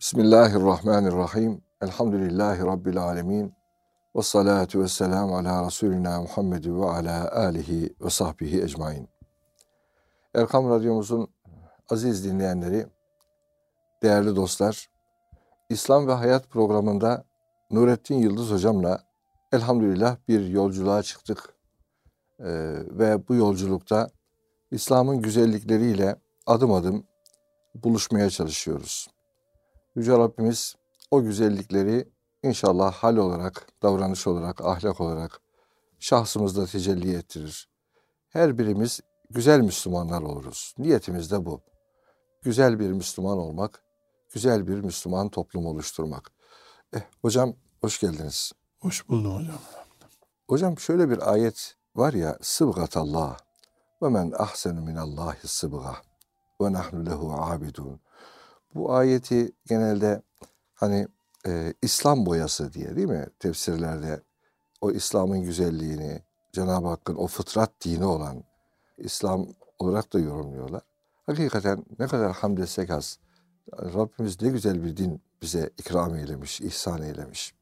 [0.00, 1.62] Bismillahirrahmanirrahim.
[1.82, 3.54] Elhamdülillahi Rabbil alemin.
[4.16, 9.08] Ve salatu ve selamu ala Resulina Muhammed ve ala alihi ve sahbihi ecmain.
[10.34, 11.28] Erkam Radyomuzun
[11.90, 12.86] aziz dinleyenleri,
[14.02, 14.90] değerli dostlar,
[15.68, 17.24] İslam ve Hayat programında
[17.70, 19.02] Nurettin Yıldız hocamla
[19.52, 21.54] elhamdülillah bir yolculuğa çıktık.
[22.40, 22.46] Ee,
[22.90, 24.10] ve bu yolculukta
[24.70, 27.04] İslam'ın güzellikleriyle adım adım
[27.74, 29.17] buluşmaya çalışıyoruz.
[29.98, 30.74] Yüce Rabbimiz
[31.10, 32.08] o güzellikleri
[32.42, 35.40] inşallah hal olarak, davranış olarak, ahlak olarak
[35.98, 37.68] şahsımızda tecelli ettirir.
[38.28, 40.74] Her birimiz güzel Müslümanlar oluruz.
[40.78, 41.60] Niyetimiz de bu.
[42.42, 43.82] Güzel bir Müslüman olmak,
[44.34, 46.30] güzel bir Müslüman toplum oluşturmak.
[46.92, 48.52] Eh, hocam hoş geldiniz.
[48.80, 49.58] Hoş buldum hocam.
[50.48, 53.38] Hocam şöyle bir ayet var ya, sıbgatallah
[54.02, 55.96] ve men ahsenu minallahi sıbga
[56.60, 58.00] ve nahnu lehu abidun.
[58.74, 60.22] Bu ayeti genelde
[60.74, 61.08] hani
[61.46, 64.20] e, İslam boyası diye değil mi tefsirlerde
[64.80, 68.44] o İslam'ın güzelliğini Cenab-ı Hakk'ın o fıtrat dini olan
[68.98, 69.46] İslam
[69.78, 70.82] olarak da yorumluyorlar.
[71.26, 73.18] Hakikaten ne kadar hamd etsek az.
[73.72, 77.54] Rabbimiz ne güzel bir din bize ikram eylemiş, ihsan eylemiş.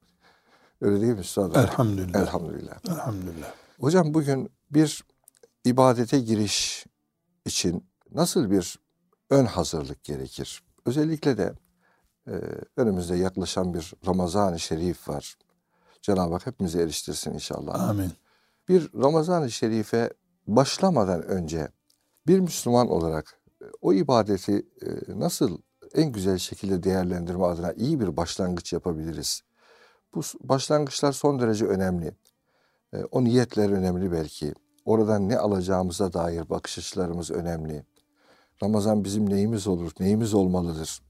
[0.81, 1.55] Öyle değil mi Üstad?
[1.55, 2.21] Elhamdülillah.
[2.21, 2.79] Elhamdülillah.
[2.89, 3.55] Elhamdülillah.
[3.81, 5.05] Hocam bugün bir
[5.65, 6.87] ibadete giriş
[7.45, 8.79] için nasıl bir
[9.31, 10.66] ön hazırlık gerekir?
[10.87, 11.53] Özellikle de
[12.27, 12.33] e,
[12.77, 15.39] önümüzde yaklaşan bir Ramazan-ı Şerif var.
[16.03, 17.89] Cenab-ı Hak hepimize eriştirsin inşallah.
[17.89, 18.13] Amin.
[18.69, 20.11] Bir Ramazan-ı Şerif'e
[20.47, 21.69] başlamadan önce
[22.27, 25.59] bir Müslüman olarak e, o ibadeti e, nasıl
[25.95, 29.43] en güzel şekilde değerlendirme adına iyi bir başlangıç yapabiliriz?
[30.15, 32.13] Bu başlangıçlar son derece önemli.
[32.93, 34.55] E, o niyetler önemli belki.
[34.85, 37.85] Oradan ne alacağımıza dair bakış açılarımız önemli.
[38.63, 41.03] Ramazan bizim neyimiz olur, neyimiz olmalıdır.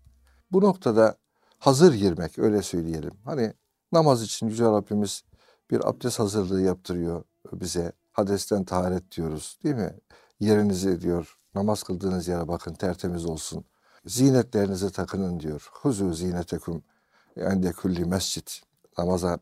[0.52, 1.16] Bu noktada
[1.58, 3.12] hazır girmek öyle söyleyelim.
[3.24, 3.52] Hani
[3.92, 5.22] namaz için Yüce Rabbimiz
[5.70, 7.92] bir abdest hazırlığı yaptırıyor bize.
[8.12, 9.94] Hadesten taharet diyoruz değil mi?
[10.40, 13.64] Yerinizi diyor, namaz kıldığınız yere bakın tertemiz olsun.
[14.06, 15.68] Zinetlerinizi takının diyor.
[15.72, 16.82] Huzu zinetekum
[17.36, 18.62] ende kulli mescit.
[18.98, 19.38] Namaza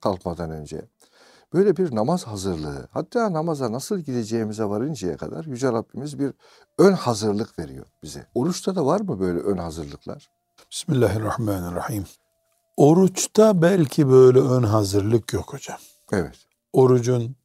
[0.00, 0.88] kalkmadan önce.
[1.54, 6.32] Böyle bir namaz hazırlığı, hatta namaza nasıl gideceğimize varıncaya kadar Yüce Rabbimiz bir
[6.78, 8.26] ön hazırlık veriyor bize.
[8.34, 10.30] Oruçta da var mı böyle ön hazırlıklar?
[10.70, 12.04] Bismillahirrahmanirrahim.
[12.76, 15.78] Oruçta belki böyle ön hazırlık yok hocam.
[16.12, 16.36] Evet.
[16.72, 17.36] Orucun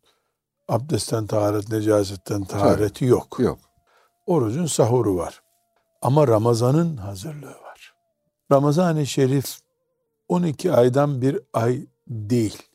[0.67, 3.39] abdestten taharet, necasetten tahareti yok.
[3.39, 3.59] Yok.
[4.25, 5.41] Orucun sahuru var.
[6.01, 7.93] Ama Ramazan'ın hazırlığı var.
[8.51, 9.59] Ramazan-ı Şerif
[10.29, 12.68] 12 aydan bir ay değil.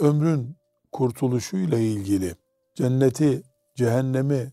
[0.00, 0.56] Ömrün
[0.92, 2.34] kurtuluşuyla ilgili
[2.74, 3.42] cenneti,
[3.76, 4.52] cehennemi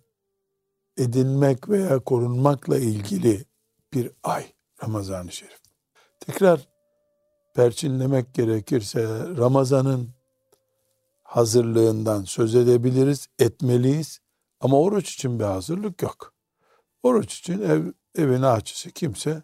[0.97, 3.45] edinmek veya korunmakla ilgili
[3.93, 4.45] bir ay
[4.83, 5.59] Ramazan-ı Şerif.
[6.19, 6.67] Tekrar
[7.55, 9.07] perçinlemek gerekirse
[9.37, 10.09] Ramazan'ın
[11.23, 14.19] hazırlığından söz edebiliriz, etmeliyiz.
[14.59, 16.33] Ama oruç için bir hazırlık yok.
[17.03, 17.83] Oruç için ev,
[18.15, 19.43] evin açısı kimse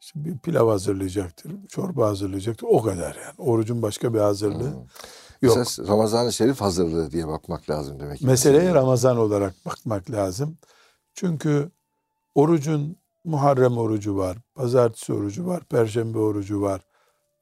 [0.00, 2.66] işte bir pilav hazırlayacaktır, çorba hazırlayacaktır.
[2.70, 3.34] O kadar yani.
[3.38, 4.86] Orucun başka bir hazırlığı hmm.
[5.42, 5.56] Yok.
[5.56, 8.22] Esas Ramazan-ı Şerif hazırlığı diye bakmak lazım demek.
[8.22, 10.58] Meseleye Ramazan olarak bakmak lazım.
[11.14, 11.70] Çünkü
[12.34, 16.80] orucun Muharrem orucu var, pazartesi orucu var, perşembe orucu var,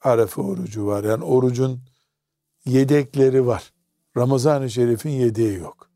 [0.03, 1.05] arefe orucu var.
[1.05, 1.81] Yani orucun
[2.65, 3.73] yedekleri var.
[4.17, 5.91] Ramazan-ı Şerif'in yedeği yok.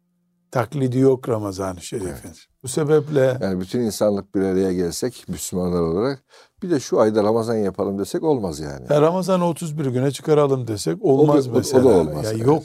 [0.51, 2.09] Taklidi yok Ramazan-ı Şerif'in.
[2.09, 2.47] Evet.
[2.63, 3.39] Bu sebeple...
[3.41, 6.23] Yani bütün insanlık bir araya gelsek Müslümanlar olarak
[6.63, 8.87] bir de şu ayda Ramazan yapalım desek olmaz yani.
[8.91, 11.89] Ya Ramazan 31 güne çıkaralım desek olmaz o, mesela.
[11.89, 12.25] O da olmaz.
[12.25, 12.47] Ya evet.
[12.47, 12.63] Yok.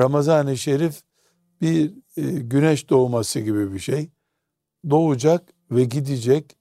[0.00, 1.02] Ramazan-ı Şerif
[1.60, 4.10] bir e, güneş doğması gibi bir şey.
[4.90, 6.56] Doğacak ve gidecek.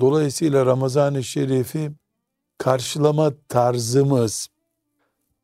[0.00, 1.92] Dolayısıyla Ramazan-ı Şerif'i
[2.58, 4.48] karşılama tarzımız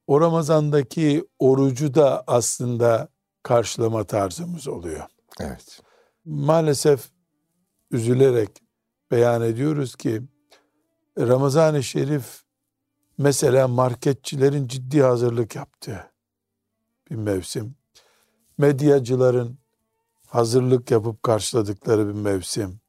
[0.06, 3.09] o Ramazan'daki orucu da aslında
[3.47, 5.07] karşılama tarzımız oluyor.
[5.41, 5.81] Evet.
[6.25, 7.09] Maalesef
[7.91, 8.51] üzülerek
[9.11, 10.23] beyan ediyoruz ki
[11.19, 12.43] Ramazan-ı Şerif
[13.19, 16.10] mesela marketçilerin ciddi hazırlık yaptığı
[17.10, 17.75] bir mevsim.
[18.59, 19.59] Medyacıların
[20.27, 22.81] hazırlık yapıp karşıladıkları bir mevsim.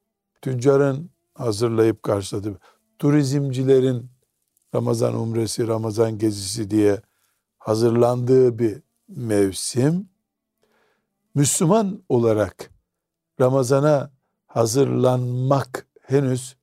[0.42, 2.60] Tüccarın hazırlayıp karşıladığı,
[3.00, 4.10] turizmcilerin
[4.76, 7.02] Ramazan umresi, Ramazan gezisi diye
[7.58, 10.17] hazırlandığı bir mevsim.
[11.38, 12.72] Müslüman olarak
[13.42, 14.12] Ramazan'a
[14.48, 16.58] hazırlanmak henüz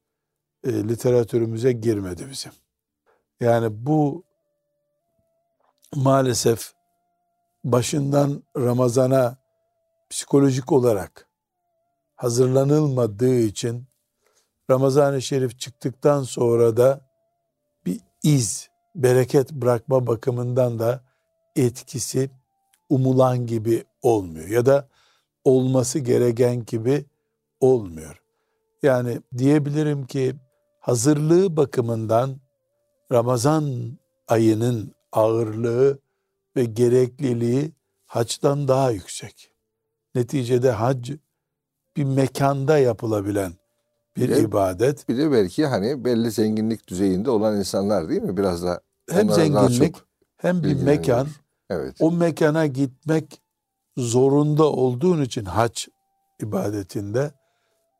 [0.64, 2.52] e, literatürümüze girmedi bizim.
[3.40, 4.24] Yani bu
[5.94, 6.72] maalesef
[7.64, 9.36] başından Ramazan'a
[10.10, 11.28] psikolojik olarak
[12.16, 13.84] hazırlanılmadığı için
[14.70, 17.00] Ramazan-ı Şerif çıktıktan sonra da
[17.86, 21.04] bir iz, bereket bırakma bakımından da
[21.56, 22.30] etkisi
[22.90, 24.88] umulan gibi olmuyor ya da
[25.44, 27.04] olması gereken gibi
[27.60, 28.22] olmuyor.
[28.82, 30.34] Yani diyebilirim ki
[30.80, 32.36] hazırlığı bakımından
[33.12, 33.98] Ramazan
[34.28, 35.98] ayının ağırlığı
[36.56, 37.72] ve gerekliliği
[38.06, 39.50] haçtan daha yüksek.
[40.14, 41.10] Neticede hac
[41.96, 43.52] bir mekanda yapılabilen
[44.16, 45.08] bir bir ibadet.
[45.08, 48.36] Bir de belki hani belli zenginlik düzeyinde olan insanlar değil mi?
[48.36, 48.80] Biraz da
[49.10, 49.96] hem zenginlik
[50.36, 51.28] hem bir mekan.
[51.70, 51.96] Evet.
[52.00, 53.43] O mekana gitmek
[53.96, 55.86] zorunda olduğun için hac
[56.42, 57.34] ibadetinde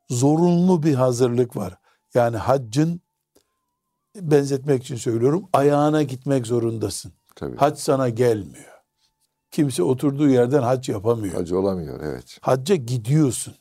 [0.09, 1.77] zorunlu bir hazırlık var.
[2.13, 3.01] Yani haccın
[4.15, 7.13] benzetmek için söylüyorum ayağına gitmek zorundasın.
[7.35, 7.57] Tabii.
[7.57, 8.75] Hac sana gelmiyor.
[9.51, 11.33] Kimse oturduğu yerden hac yapamıyor.
[11.33, 12.37] Hacı olamıyor evet.
[12.41, 13.55] Hacca gidiyorsun.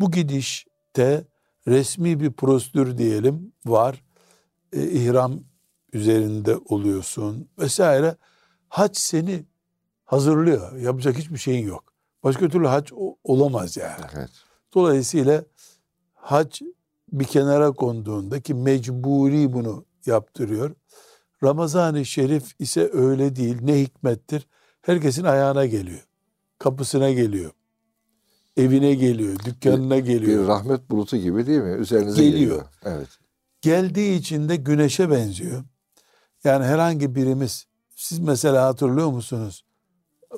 [0.00, 1.24] Bu gidişte
[1.68, 4.04] resmi bir prosedür diyelim var.
[4.72, 5.40] E, ihram
[5.92, 8.16] üzerinde oluyorsun vesaire.
[8.68, 9.44] Hac seni
[10.08, 10.76] hazırlıyor.
[10.76, 11.84] Yapacak hiçbir şeyin yok.
[12.24, 12.92] Başka türlü hac
[13.24, 14.04] olamaz yani.
[14.16, 14.30] Evet.
[14.74, 15.44] Dolayısıyla
[16.14, 16.60] hac
[17.12, 20.74] bir kenara konduğunda ki mecburi bunu yaptırıyor.
[21.42, 23.58] Ramazan-ı Şerif ise öyle değil.
[23.62, 24.46] Ne hikmettir?
[24.82, 26.06] Herkesin ayağına geliyor.
[26.58, 27.50] Kapısına geliyor.
[28.56, 30.42] Evine geliyor, dükkanına geliyor.
[30.42, 31.76] Bir rahmet bulutu gibi değil mi?
[31.78, 32.40] Üzerinize geliyor.
[32.40, 32.64] geliyor.
[32.84, 33.08] Evet.
[33.60, 35.64] Geldiği için de güneşe benziyor.
[36.44, 37.66] Yani herhangi birimiz
[37.96, 39.64] siz mesela hatırlıyor musunuz?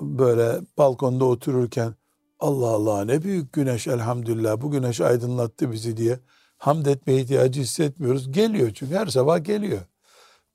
[0.01, 1.95] Böyle balkonda otururken
[2.41, 6.19] Allah Allah ne büyük güneş elhamdülillah bu güneş aydınlattı bizi diye
[6.59, 8.33] hamd etmeye ihtiyacı hissetmiyoruz.
[8.33, 9.81] Geliyor çünkü her sabah geliyor.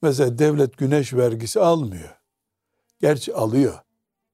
[0.01, 2.09] Mesela devlet güneş vergisi almıyor.
[3.01, 3.73] Gerçi alıyor.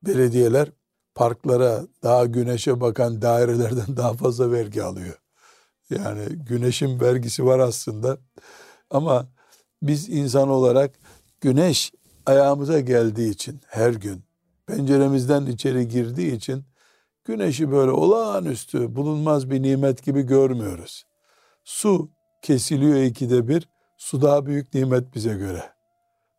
[0.03, 0.69] Belediyeler
[1.15, 5.15] parklara daha güneşe bakan dairelerden daha fazla vergi alıyor.
[5.89, 8.17] Yani güneşin vergisi var aslında.
[8.89, 9.27] Ama
[9.81, 10.91] biz insan olarak
[11.41, 11.91] güneş
[12.25, 14.23] ayağımıza geldiği için her gün
[14.71, 16.65] penceremizden içeri girdiği için
[17.25, 21.05] güneşi böyle olağanüstü bulunmaz bir nimet gibi görmüyoruz.
[21.63, 23.69] Su kesiliyor ikide bir.
[23.97, 25.63] Su daha büyük nimet bize göre.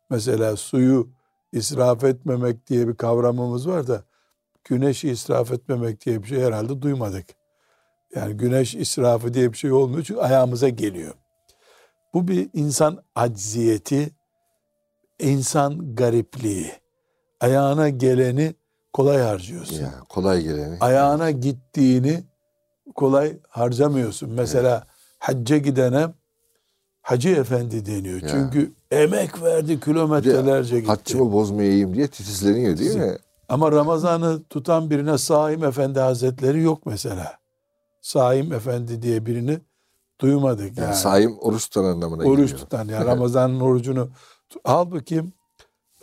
[0.09, 1.09] Mesela suyu
[1.51, 4.03] israf etmemek diye bir kavramımız var da
[4.63, 7.27] güneşi israf etmemek diye bir şey herhalde duymadık.
[8.15, 11.13] Yani güneş israfı diye bir şey olmuyor çünkü ayağımıza geliyor.
[12.13, 14.11] Bu bir insan acziyeti,
[15.19, 16.82] insan garipliği.
[17.43, 18.55] Ayağına geleni
[18.93, 19.75] kolay harcıyorsun.
[19.75, 20.77] Ya, kolay geleni.
[20.79, 22.23] Ayağına gittiğini
[22.95, 24.29] kolay harcamıyorsun.
[24.33, 24.87] Mesela evet.
[25.19, 26.07] hacca gidene
[27.03, 28.21] Hacı Efendi deniyor.
[28.21, 28.27] Ya.
[28.27, 30.87] Çünkü emek verdi kilometrelerce gitti.
[30.87, 33.17] Haccımı bozmayayım diye titizleniyor değil mi?
[33.49, 37.37] Ama Ramazan'ı tutan birine Saim Efendi Hazretleri yok mesela.
[38.01, 39.59] Saim Efendi diye birini
[40.21, 40.85] duymadık yani.
[40.85, 42.59] yani saim oruç tutan anlamına Oruç geliyor.
[42.59, 44.09] tutan yani Ramazan'ın orucunu
[44.63, 45.23] halbuki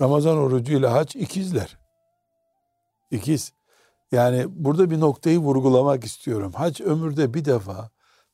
[0.01, 1.79] Ramazan orucuyla hac ikizler.
[3.11, 3.53] İkiz.
[4.13, 6.53] Yani burada bir noktayı vurgulamak istiyorum.
[6.53, 7.91] Hac ömürde bir defa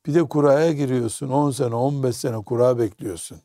[0.06, 3.38] bir de kuraya giriyorsun 10 sene 15 sene kura bekliyorsun.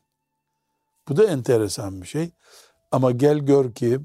[1.08, 2.30] Bu da enteresan bir şey.
[2.92, 4.00] Ama gel gör ki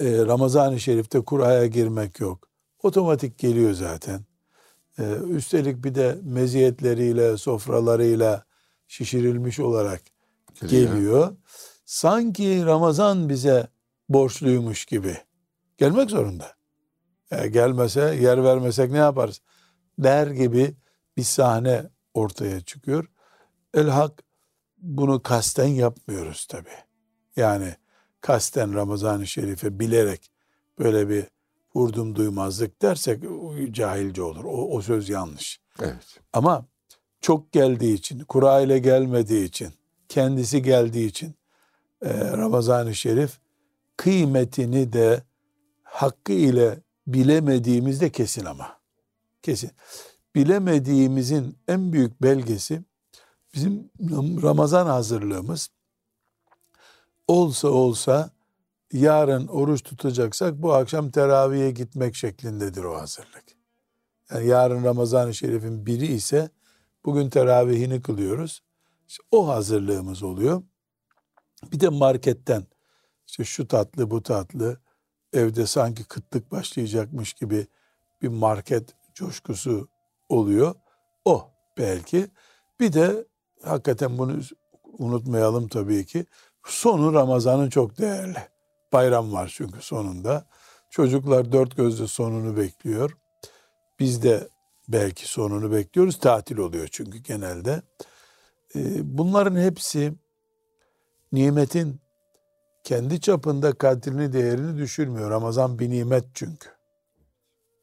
[0.00, 2.48] e, Ramazan-ı Şerif'te kuraya girmek yok.
[2.82, 4.20] Otomatik geliyor zaten.
[4.98, 8.44] E, üstelik bir de meziyetleriyle, sofralarıyla
[8.88, 10.02] şişirilmiş olarak
[10.60, 10.94] geliyor.
[10.94, 11.36] geliyor.
[11.86, 13.68] Sanki Ramazan bize
[14.08, 15.16] borçluymuş gibi.
[15.78, 16.52] Gelmek zorunda.
[17.30, 19.40] E, gelmese, yer vermesek ne yaparız?
[19.98, 20.76] Der gibi
[21.16, 23.10] bir sahne ortaya çıkıyor.
[23.74, 24.22] El Hak
[24.78, 26.68] bunu kasten yapmıyoruz tabi.
[27.36, 27.74] Yani
[28.20, 30.30] kasten Ramazan-ı Şerif'e bilerek
[30.78, 31.24] böyle bir
[31.74, 33.22] vurdum duymazlık dersek
[33.70, 34.44] cahilce olur.
[34.44, 35.60] O, o söz yanlış.
[35.80, 36.20] Evet.
[36.32, 36.66] Ama
[37.20, 39.72] çok geldiği için, kura ile gelmediği için,
[40.08, 41.34] kendisi geldiği için
[42.04, 43.38] Ramazan-ı Şerif
[43.96, 45.22] kıymetini de
[45.82, 48.80] hakkı ile bilemediğimizde kesin ama.
[49.42, 49.70] Kesin.
[50.34, 52.82] Bilemediğimizin en büyük belgesi
[53.54, 53.90] bizim
[54.42, 55.68] Ramazan hazırlığımız
[57.28, 58.30] olsa olsa
[58.92, 63.44] yarın oruç tutacaksak bu akşam teraviye gitmek şeklindedir o hazırlık.
[64.30, 66.50] Yani yarın Ramazan-ı Şerif'in biri ise
[67.04, 68.62] bugün teravihini kılıyoruz.
[69.08, 70.62] İşte o hazırlığımız oluyor.
[71.62, 72.66] Bir de marketten
[73.26, 74.80] işte şu tatlı bu tatlı
[75.32, 77.66] evde sanki kıtlık başlayacakmış gibi
[78.22, 79.88] bir market coşkusu
[80.28, 80.74] oluyor.
[81.24, 82.26] O belki.
[82.80, 83.26] Bir de
[83.62, 84.40] hakikaten bunu
[84.98, 86.26] unutmayalım tabii ki.
[86.66, 88.38] Sonu Ramazan'ın çok değerli.
[88.92, 90.46] Bayram var çünkü sonunda.
[90.90, 93.16] Çocuklar dört gözle sonunu bekliyor.
[94.00, 94.48] Biz de
[94.88, 96.18] belki sonunu bekliyoruz.
[96.18, 97.82] Tatil oluyor çünkü genelde.
[98.76, 100.14] Ee, bunların hepsi
[101.32, 102.00] nimetin
[102.84, 105.30] kendi çapında kadrini değerini düşürmüyor.
[105.30, 106.68] Ramazan bir nimet çünkü.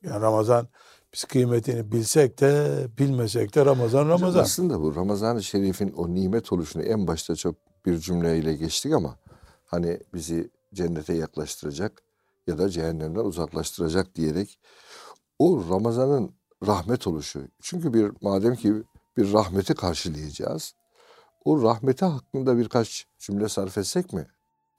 [0.04, 0.68] Yani Ramazan
[1.14, 4.40] biz kıymetini bilsek de bilmesek de Ramazan Ramazan.
[4.40, 9.18] Aslında bu Ramazan-ı Şerif'in o nimet oluşunu en başta çok bir cümleyle geçtik ama
[9.66, 12.04] hani bizi cennete yaklaştıracak
[12.48, 14.60] ya da cehennemden uzaklaştıracak diyerek
[15.40, 16.36] o Ramazan'ın
[16.68, 17.48] rahmet oluşu.
[17.62, 18.74] Çünkü bir madem ki
[19.18, 20.74] bir rahmeti karşılayacağız.
[21.46, 24.28] O rahmeti hakkında birkaç cümle sarf etsek mi?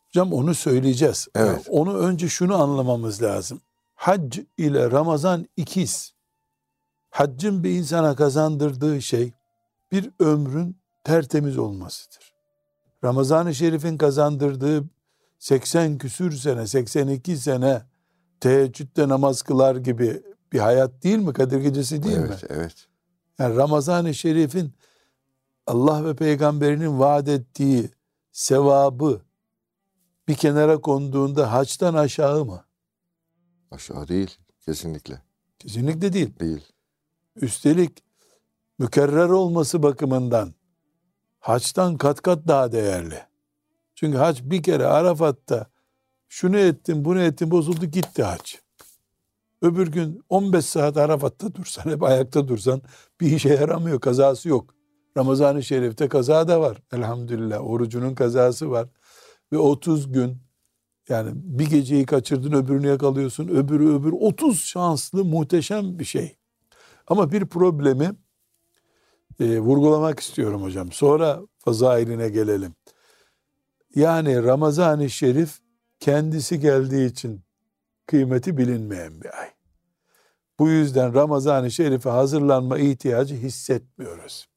[0.09, 1.29] Hocam onu söyleyeceğiz.
[1.35, 1.67] Evet.
[1.69, 3.61] Onu önce şunu anlamamız lazım.
[3.95, 6.15] Hac ile Ramazan ikiz.
[7.11, 9.33] Haccın bir insana kazandırdığı şey
[9.93, 12.35] bir ömrün tertemiz olmasıdır.
[13.05, 14.85] Ramazan-ı Şerif'in kazandırdığı
[15.39, 17.83] 80 küsür sene, 82 sene
[18.41, 21.33] teheccüde namaz kılar gibi bir hayat değil mi?
[21.33, 22.37] Kadir Gecesi değil evet, mi?
[22.41, 22.87] Evet, evet.
[23.39, 24.73] Yani Ramazan-ı Şerif'in
[25.67, 27.91] Allah ve peygamberinin vaat ettiği
[28.33, 29.23] sevabı
[30.29, 32.65] bir kenara konduğunda haçtan aşağı mı?
[33.71, 34.39] Aşağı değil.
[34.61, 35.23] Kesinlikle.
[35.59, 36.39] Kesinlikle değil.
[36.41, 36.73] Değil.
[37.37, 38.05] Üstelik
[38.79, 40.55] mükerrer olması bakımından
[41.39, 43.23] haçtan kat kat daha değerli.
[43.95, 45.67] Çünkü hac bir kere Arafat'ta
[46.29, 48.55] şunu ettim bunu ettim bozuldu gitti hac.
[49.63, 52.83] Öbür gün 15 saat Arafat'ta dursan hep ayakta dursan
[53.21, 54.74] bir işe yaramıyor kazası yok.
[55.17, 58.89] Ramazan-ı Şerif'te kaza da var elhamdülillah orucunun kazası var.
[59.53, 60.39] Ve 30 gün
[61.09, 66.37] yani bir geceyi kaçırdın öbürünü yakalıyorsun öbürü öbür 30 şanslı muhteşem bir şey.
[67.07, 68.13] Ama bir problemi
[69.41, 70.93] e, vurgulamak istiyorum hocam.
[70.93, 72.75] Sonra fazailine gelelim.
[73.95, 75.59] Yani Ramazan-ı Şerif
[76.01, 77.43] kendisi geldiği için
[78.07, 79.51] kıymeti bilinmeyen bir ay.
[80.59, 84.49] Bu yüzden Ramazan-ı Şerif'e hazırlanma ihtiyacı hissetmiyoruz.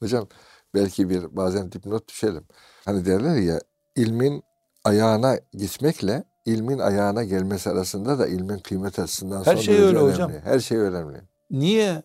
[0.00, 0.28] Hocam
[0.74, 2.44] belki bir bazen dipnot düşelim.
[2.84, 3.60] Hani derler ya
[3.96, 4.42] ilmin
[4.84, 10.12] ayağına gitmekle ilmin ayağına gelmesi arasında da ilmin kıymet açısından Her şey öyle önemli.
[10.12, 10.32] hocam.
[10.44, 11.20] Her şey önemli.
[11.50, 12.02] Niye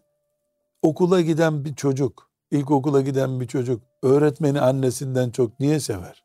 [0.82, 6.24] okula giden bir çocuk, ilkokula giden bir çocuk öğretmeni annesinden çok niye sever?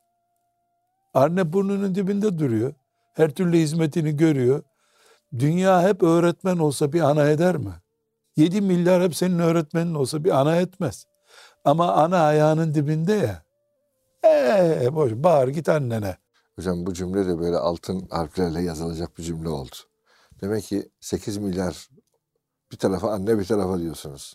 [1.15, 2.75] Anne burnunun dibinde duruyor.
[3.15, 4.63] Her türlü hizmetini görüyor.
[5.39, 7.73] Dünya hep öğretmen olsa bir ana eder mi?
[8.37, 11.07] 7 milyar hep senin öğretmenin olsa bir ana etmez.
[11.67, 13.43] Ama ana ayağının dibinde ya.
[14.25, 16.17] Eee boş bağır git annene.
[16.57, 19.75] Hocam bu cümle de böyle altın harflerle yazılacak bir cümle oldu.
[20.43, 21.89] Demek ki 8 milyar
[22.73, 24.35] bir tarafa anne bir tarafa diyorsunuz.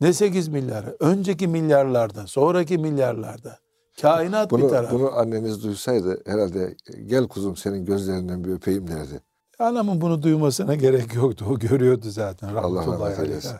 [0.00, 0.96] Ne 8 milyarı?
[1.00, 3.58] Önceki milyarlarda, sonraki milyarlarda.
[4.00, 4.92] Kainat bunu, bir taraf.
[4.92, 9.20] Bunu anneniz duysaydı herhalde gel kuzum senin gözlerinden bir öpeyim derdi.
[9.58, 11.46] Anamın bunu duymasına gerek yoktu.
[11.50, 12.54] O görüyordu zaten.
[12.54, 13.56] Allah rahmet eylesin.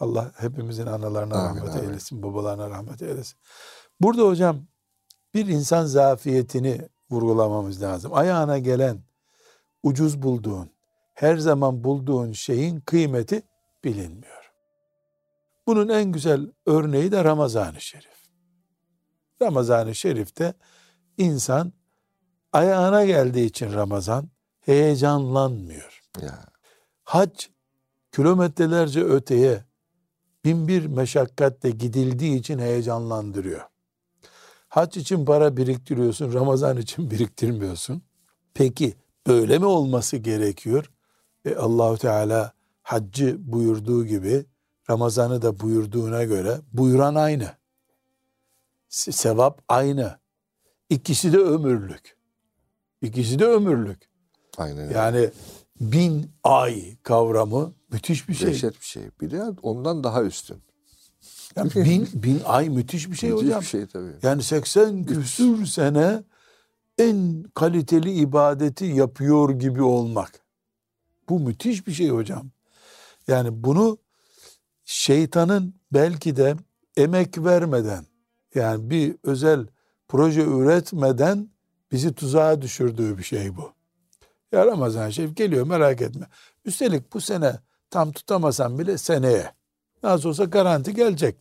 [0.00, 1.88] Allah hepimizin analarına Amin, rahmet amin.
[1.88, 3.38] eylesin, babalarına rahmet eylesin.
[4.00, 4.66] Burada hocam
[5.34, 8.14] bir insan zafiyetini vurgulamamız lazım.
[8.14, 9.02] Ayağına gelen,
[9.82, 10.70] ucuz bulduğun,
[11.14, 13.42] her zaman bulduğun şeyin kıymeti
[13.84, 14.52] bilinmiyor.
[15.66, 18.24] Bunun en güzel örneği de Ramazan-ı Şerif.
[19.42, 20.54] Ramazan-ı Şerif'te
[21.18, 21.72] insan
[22.52, 24.28] ayağına geldiği için Ramazan
[24.60, 26.00] heyecanlanmıyor.
[26.22, 26.44] Ya
[27.04, 27.46] Hac
[28.12, 29.64] kilometrelerce öteye
[30.44, 33.60] bin bir meşakkatle gidildiği için heyecanlandırıyor.
[34.68, 38.02] Hac için para biriktiriyorsun, Ramazan için biriktirmiyorsun.
[38.54, 38.94] Peki
[39.26, 40.90] böyle mi olması gerekiyor?
[41.44, 44.46] E Allahu Teala haccı buyurduğu gibi
[44.90, 47.48] Ramazan'ı da buyurduğuna göre buyuran aynı.
[48.90, 50.18] Se- Sevap aynı.
[50.90, 52.16] İkisi de ömürlük.
[53.02, 54.08] İkisi de ömürlük.
[54.58, 54.90] aynen.
[54.90, 55.30] Yani
[55.80, 58.48] bin ay kavramı müthiş bir şey.
[58.48, 59.02] Dehşet bir şey.
[59.20, 60.58] Bir de ondan daha üstün.
[61.56, 63.60] Yani bin, bin ay müthiş bir şey Müthiş hocam.
[63.60, 64.12] bir şey tabii.
[64.22, 66.22] Yani 80 küsür sene
[66.98, 70.40] en kaliteli ibadeti yapıyor gibi olmak.
[71.28, 72.50] Bu müthiş bir şey hocam.
[73.28, 73.98] Yani bunu
[74.84, 76.56] şeytanın belki de
[76.96, 78.06] emek vermeden
[78.54, 79.66] yani bir özel
[80.08, 81.48] proje üretmeden
[81.92, 83.73] bizi tuzağa düşürdüğü bir şey bu.
[84.54, 86.26] Ya Ramazan Şerif geliyor merak etme.
[86.64, 87.58] Üstelik bu sene
[87.90, 89.52] tam tutamasan bile seneye.
[90.02, 91.36] Nasıl olsa garanti gelecek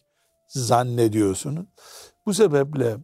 [0.48, 1.66] zannediyorsunuz.
[2.26, 2.98] Bu sebeple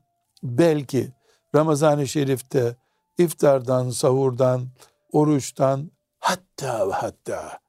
[0.44, 1.12] belki
[1.56, 2.76] Ramazan-ı Şerif'te
[3.18, 4.68] iftardan, sahurdan,
[5.12, 7.60] oruçtan hatta ve hatta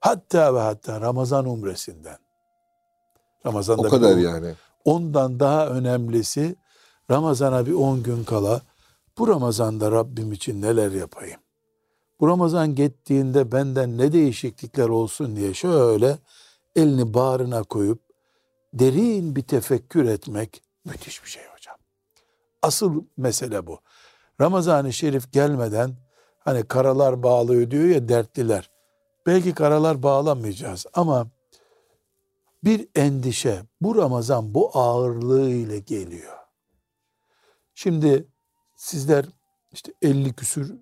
[0.00, 2.18] hatta ve hatta Ramazan umresinden.
[3.46, 4.54] Ramazan'da O bir kadar on- yani.
[4.84, 6.56] Ondan daha önemlisi
[7.10, 8.60] Ramazan'a bir 10 gün kala
[9.18, 11.40] bu Ramazan'da Rabbim için neler yapayım?
[12.20, 16.18] Bu Ramazan gittiğinde benden ne değişiklikler olsun diye şöyle
[16.76, 18.00] elini bağrına koyup
[18.74, 21.76] derin bir tefekkür etmek müthiş bir şey hocam.
[22.62, 23.80] Asıl mesele bu.
[24.40, 25.96] Ramazan-ı Şerif gelmeden
[26.38, 28.70] hani karalar bağlıyor diyor ya dertliler.
[29.26, 31.26] Belki karalar bağlamayacağız ama
[32.64, 36.38] bir endişe bu Ramazan bu ağırlığı ile geliyor.
[37.74, 38.28] Şimdi
[38.76, 39.26] sizler
[39.72, 40.74] işte 50 küsür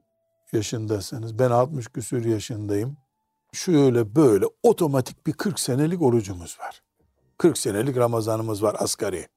[0.53, 1.39] yaşındasınız.
[1.39, 2.97] Ben 60 küsür yaşındayım.
[3.53, 6.83] Şöyle böyle otomatik bir 40 senelik orucumuz var.
[7.39, 9.29] 40 senelik Ramazanımız var asgari.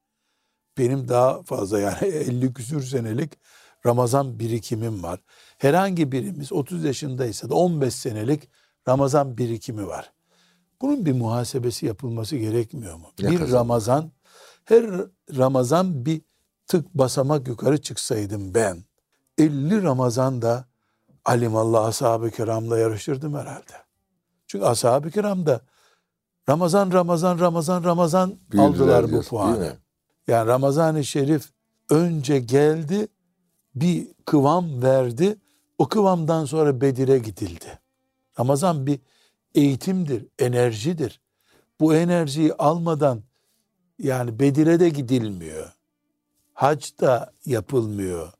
[0.78, 3.32] Benim daha fazla yani 50 küsür senelik
[3.86, 5.20] Ramazan birikimim var.
[5.58, 8.48] Herhangi birimiz 30 yaşındaysa da 15 senelik
[8.88, 10.12] Ramazan birikimi var.
[10.80, 13.12] Bunun bir muhasebesi yapılması gerekmiyor mu?
[13.20, 13.56] Ne bir kazandı?
[13.56, 14.12] Ramazan,
[14.64, 14.84] her
[15.36, 16.22] Ramazan bir
[16.66, 18.84] tık basamak yukarı çıksaydım ben,
[19.38, 20.69] 50 Ramazan'da
[21.24, 23.72] alimallah ashab-ı kiramla yarışırdım herhalde.
[24.46, 25.60] Çünkü ashab-ı kiram da
[26.48, 29.76] Ramazan, Ramazan, Ramazan, Ramazan Büyüdüler aldılar bu puanı.
[30.28, 31.50] Yani Ramazan-ı Şerif
[31.90, 33.08] önce geldi,
[33.74, 35.38] bir kıvam verdi.
[35.78, 37.78] O kıvamdan sonra Bedir'e gidildi.
[38.40, 39.00] Ramazan bir
[39.54, 41.20] eğitimdir, enerjidir.
[41.80, 43.22] Bu enerjiyi almadan
[43.98, 45.72] yani Bedir'e de gidilmiyor.
[46.52, 48.32] Hac da yapılmıyor.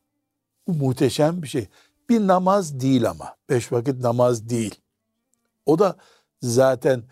[0.68, 1.68] Bu muhteşem bir şey.
[2.10, 3.36] Bir namaz değil ama.
[3.50, 4.80] Beş vakit namaz değil.
[5.66, 5.96] O da
[6.42, 7.02] zaten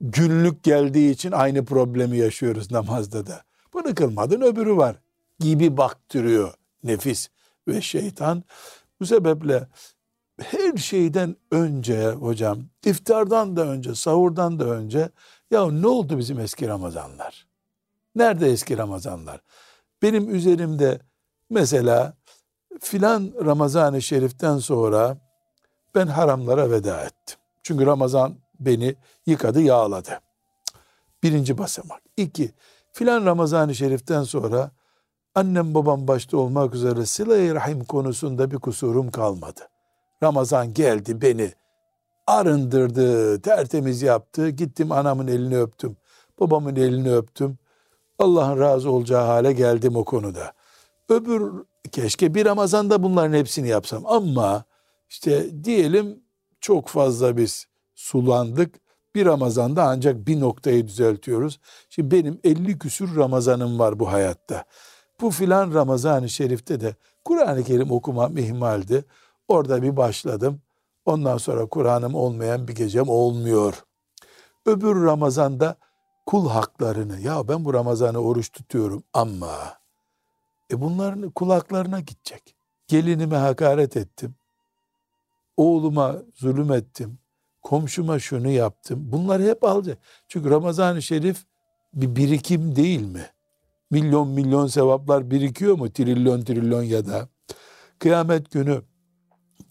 [0.00, 3.44] günlük geldiği için aynı problemi yaşıyoruz namazda da.
[3.72, 4.96] Bunu kılmadın öbürü var
[5.38, 6.54] gibi baktırıyor
[6.84, 7.28] nefis
[7.68, 8.44] ve şeytan.
[9.00, 9.68] Bu sebeple
[10.42, 15.10] her şeyden önce hocam, iftardan da önce, sahurdan da önce
[15.50, 17.46] ya ne oldu bizim eski Ramazanlar?
[18.14, 19.40] Nerede eski Ramazanlar?
[20.02, 21.00] Benim üzerimde
[21.50, 22.14] mesela
[22.80, 25.16] filan Ramazan-ı Şerif'ten sonra
[25.94, 27.38] ben haramlara veda ettim.
[27.62, 30.20] Çünkü Ramazan beni yıkadı, yağladı.
[31.22, 32.02] Birinci basamak.
[32.16, 32.50] İki,
[32.92, 34.70] filan Ramazan-ı Şerif'ten sonra
[35.34, 39.60] annem babam başta olmak üzere sıla rahim konusunda bir kusurum kalmadı.
[40.22, 41.52] Ramazan geldi beni
[42.26, 44.48] arındırdı, tertemiz yaptı.
[44.48, 45.96] Gittim anamın elini öptüm,
[46.40, 47.58] babamın elini öptüm.
[48.18, 50.52] Allah'ın razı olacağı hale geldim o konuda.
[51.08, 51.52] Öbür
[51.88, 54.64] keşke bir Ramazan'da bunların hepsini yapsam ama
[55.08, 56.20] işte diyelim
[56.60, 58.74] çok fazla biz sulandık.
[59.14, 61.60] Bir Ramazan'da ancak bir noktayı düzeltiyoruz.
[61.90, 64.64] Şimdi benim 50 küsür Ramazan'ım var bu hayatta.
[65.20, 66.94] Bu filan Ramazan-ı Şerif'te de
[67.24, 69.04] Kur'an-ı Kerim okumam ihmaldi.
[69.48, 70.60] Orada bir başladım.
[71.04, 73.84] Ondan sonra Kur'an'ım olmayan bir gecem olmuyor.
[74.66, 75.76] Öbür Ramazan'da
[76.26, 79.52] kul haklarını, ya ben bu Ramazan'ı oruç tutuyorum ama
[80.72, 82.56] e bunların kulaklarına gidecek.
[82.88, 84.34] Gelinime hakaret ettim.
[85.56, 87.18] Oğluma zulüm ettim.
[87.62, 89.12] Komşuma şunu yaptım.
[89.12, 89.98] Bunları hep alacak.
[90.28, 91.44] Çünkü Ramazan-ı Şerif
[91.94, 93.26] bir birikim değil mi?
[93.90, 95.92] Milyon milyon sevaplar birikiyor mu?
[95.92, 97.28] Trilyon trilyon ya da.
[97.98, 98.82] Kıyamet günü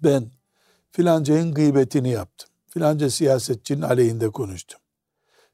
[0.03, 0.31] ben
[0.91, 2.49] filanca'nın gıybetini yaptım.
[2.67, 4.79] Filanca siyasetçinin aleyhinde konuştum.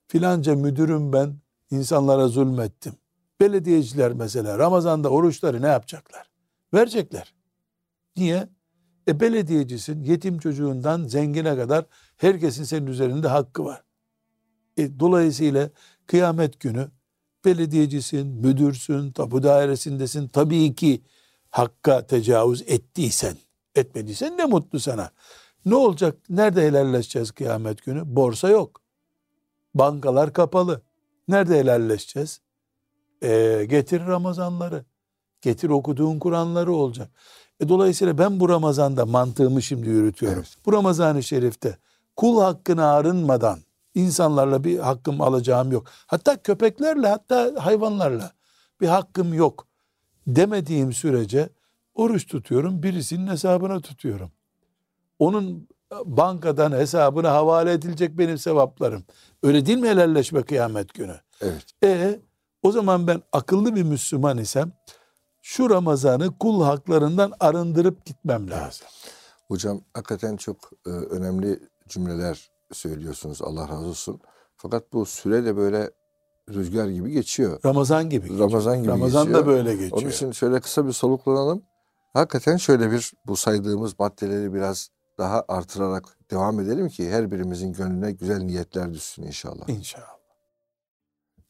[0.07, 1.35] Filanca müdürüm ben
[1.71, 2.93] insanlara zulmettim.
[3.41, 6.29] Belediyeciler mesela Ramazan'da oruçları ne yapacaklar?
[6.73, 7.33] Verecekler.
[8.17, 8.49] Niye?
[9.07, 11.85] E belediyecisin, yetim çocuğundan zengine kadar
[12.17, 13.83] herkesin senin üzerinde hakkı var.
[14.77, 15.69] E, dolayısıyla
[16.07, 16.91] kıyamet günü
[17.45, 20.27] belediyecisin, müdürsün, tapu dairesindesin.
[20.27, 21.01] Tabii ki
[21.49, 23.35] hakka tecavüz ettiysen,
[23.75, 25.11] etmediysen ne mutlu sana.
[25.65, 26.17] Ne olacak?
[26.29, 28.01] Nerede helalleşeceğiz kıyamet günü?
[28.05, 28.81] Borsa yok.
[29.75, 30.81] Bankalar kapalı.
[31.27, 32.41] Nerede helalleşeceğiz?
[33.23, 34.85] E, getir Ramazanları.
[35.41, 37.09] Getir okuduğun Kur'anları olacak.
[37.59, 40.39] E, dolayısıyla ben bu Ramazan'da mantığımı şimdi yürütüyorum.
[40.39, 40.57] Evet.
[40.65, 41.77] Bu Ramazan-ı Şerif'te
[42.15, 43.59] kul hakkını arınmadan
[43.95, 45.87] insanlarla bir hakkım alacağım yok.
[46.07, 48.31] Hatta köpeklerle hatta hayvanlarla
[48.81, 49.67] bir hakkım yok
[50.27, 51.49] demediğim sürece
[51.93, 54.31] oruç tutuyorum birisinin hesabına tutuyorum.
[55.19, 55.67] Onun
[56.05, 59.03] bankadan hesabına havale edilecek benim sevaplarım.
[59.43, 61.15] Öyle değil mi helalleşme kıyamet günü?
[61.41, 61.65] Evet.
[61.83, 62.19] E
[62.63, 64.71] o zaman ben akıllı bir Müslüman isem
[65.41, 68.87] şu Ramazan'ı kul haklarından arındırıp gitmem lazım.
[69.47, 73.41] Hocam hakikaten çok e, önemli cümleler söylüyorsunuz.
[73.41, 74.19] Allah razı olsun.
[74.57, 75.91] Fakat bu süre de böyle
[76.49, 77.59] rüzgar gibi geçiyor.
[77.65, 78.49] Ramazan gibi geçiyor.
[78.49, 79.43] Ramazan gibi Ramazan geçiyor.
[79.43, 80.01] da böyle geçiyor.
[80.01, 81.63] Onun için şöyle kısa bir soluklanalım.
[82.13, 88.11] Hakikaten şöyle bir bu saydığımız maddeleri biraz daha artırarak devam edelim ki her birimizin gönlüne
[88.11, 89.69] güzel niyetler düşsün inşallah.
[89.69, 90.20] İnşallah.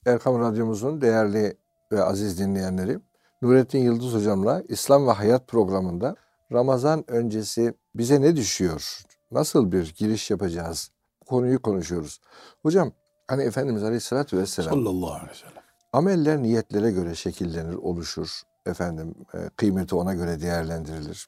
[0.05, 1.57] Erkam Radyomuzun değerli
[1.91, 2.99] ve aziz dinleyenleri,
[3.41, 6.15] Nurettin Yıldız Hocam'la İslam ve Hayat programında
[6.51, 9.01] Ramazan öncesi bize ne düşüyor?
[9.31, 10.91] Nasıl bir giriş yapacağız?
[11.21, 12.21] Bu konuyu konuşuyoruz.
[12.61, 12.91] Hocam
[13.27, 18.41] Hani Efendimiz Aleyhisselatü Vesselam sallallahu aleyhi ve sellem ameller niyetlere göre şekillenir, oluşur.
[18.65, 21.27] Efendim e, kıymeti ona göre değerlendirilir.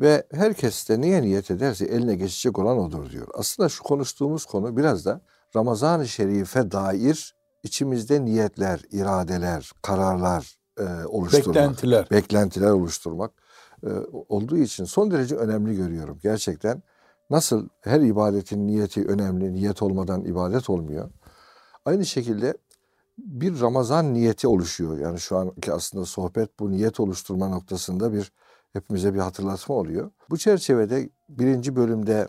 [0.00, 3.28] Ve herkes de niye niyet ederse eline geçecek olan odur diyor.
[3.34, 5.20] Aslında şu konuştuğumuz konu biraz da
[5.56, 11.46] Ramazan-ı Şerif'e dair içimizde niyetler, iradeler, kararlar e, oluşturmak.
[11.46, 12.08] Beklentiler.
[12.10, 13.30] Beklentiler oluşturmak
[13.86, 13.88] e,
[14.28, 16.18] olduğu için son derece önemli görüyorum.
[16.22, 16.82] Gerçekten
[17.30, 21.10] nasıl her ibadetin niyeti önemli, niyet olmadan ibadet olmuyor.
[21.84, 22.54] Aynı şekilde
[23.18, 24.98] bir Ramazan niyeti oluşuyor.
[24.98, 28.32] Yani şu anki aslında sohbet bu niyet oluşturma noktasında bir
[28.72, 30.10] hepimize bir hatırlatma oluyor.
[30.30, 32.28] Bu çerçevede birinci bölümde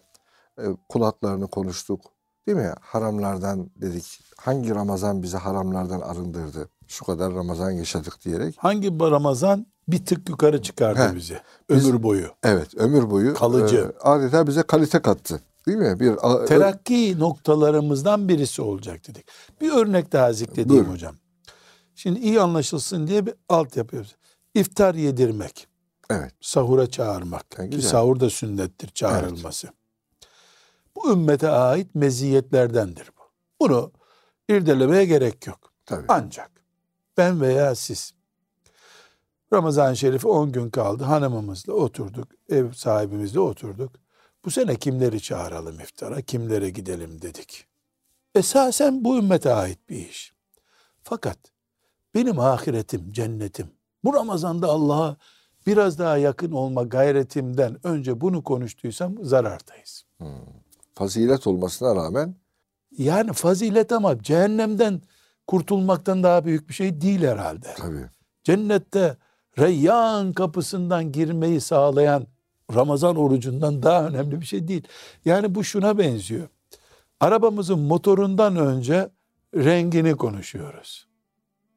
[0.59, 1.11] e, kul
[1.51, 2.14] konuştuk.
[2.47, 2.73] Değil mi?
[2.81, 4.19] Haramlardan dedik.
[4.37, 6.69] Hangi Ramazan bizi haramlardan arındırdı?
[6.87, 8.55] Şu kadar Ramazan yaşadık diyerek.
[8.57, 12.27] Hangi Ramazan bir tık yukarı çıkardı He, bizi ömür biz, boyu?
[12.43, 13.33] Evet, ömür boyu.
[13.33, 13.77] Kalıcı.
[13.77, 15.41] E, adeta bize kalite kattı.
[15.67, 15.99] Değil mi?
[15.99, 16.15] Bir
[16.47, 19.25] terakki noktalarımızdan birisi olacak dedik.
[19.61, 20.91] Bir örnek daha zikredeyim Buyurun.
[20.91, 21.15] hocam.
[21.95, 24.15] Şimdi iyi anlaşılsın diye bir alt yapıyoruz.
[24.53, 25.67] İftar yedirmek.
[26.09, 26.31] Evet.
[26.41, 27.45] Sahura çağırmak.
[27.57, 29.67] Yani Ki sahur da sünnettir çağrılması.
[29.67, 29.84] Evet.
[30.95, 33.21] Bu ümmete ait meziyetlerdendir bu.
[33.59, 33.91] Bunu
[34.49, 35.73] irdelemeye gerek yok.
[35.85, 36.05] Tabii.
[36.07, 36.51] Ancak
[37.17, 38.13] ben veya siz
[39.53, 41.03] Ramazan-ı Şerif 10 gün kaldı.
[41.03, 42.27] Hanımımızla oturduk.
[42.49, 43.91] Ev sahibimizle oturduk.
[44.45, 47.65] Bu sene kimleri çağıralım iftara, kimlere gidelim dedik.
[48.35, 50.33] Esasen bu ümmete ait bir iş.
[51.03, 51.37] Fakat
[52.15, 53.67] benim ahiretim, cennetim,
[54.03, 55.17] bu Ramazan'da Allah'a
[55.67, 60.05] biraz daha yakın olma gayretimden önce bunu konuştuysam zarardayız.
[60.17, 60.64] Hmm.
[60.95, 62.35] Fazilet olmasına rağmen?
[62.97, 65.01] Yani fazilet ama cehennemden
[65.47, 67.73] kurtulmaktan daha büyük bir şey değil herhalde.
[67.77, 68.05] Tabii.
[68.43, 69.17] Cennette
[69.59, 72.27] Reyyan kapısından girmeyi sağlayan
[72.73, 74.87] Ramazan orucundan daha önemli bir şey değil.
[75.25, 76.47] Yani bu şuna benziyor.
[77.19, 79.09] Arabamızın motorundan önce
[79.55, 81.07] rengini konuşuyoruz.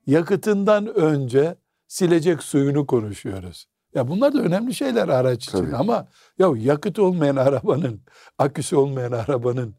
[0.07, 1.57] Yakıtından önce
[1.89, 3.67] silecek suyunu konuşuyoruz.
[3.99, 5.77] Ya bunlar da önemli şeyler araç için Tabii.
[5.77, 6.07] ama
[6.39, 8.01] ya yakıt olmayan arabanın,
[8.39, 9.75] aküsü olmayan arabanın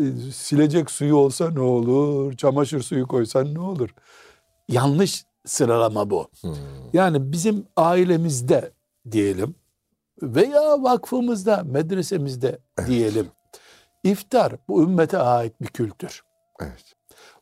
[0.00, 0.02] e,
[0.32, 2.32] silecek suyu olsa ne olur?
[2.32, 3.90] Çamaşır suyu koysan ne olur?
[4.68, 6.28] Yanlış sıralama bu.
[6.40, 6.54] Hmm.
[6.92, 8.72] Yani bizim ailemizde
[9.10, 9.54] diyelim
[10.22, 13.26] veya vakfımızda, medresemizde diyelim.
[14.04, 16.22] İftar bu ümmete ait bir kültür.
[16.60, 16.94] Evet.